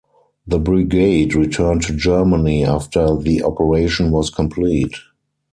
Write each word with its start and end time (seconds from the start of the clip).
The 0.47 0.57
brigade 0.57 1.35
returned 1.35 1.83
to 1.83 1.93
Germany 1.95 2.65
after 2.65 3.15
the 3.17 3.43
operation 3.43 4.09
was 4.09 4.31
complete. 4.31 4.95